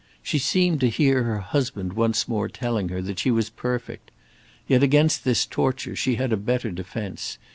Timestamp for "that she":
3.03-3.29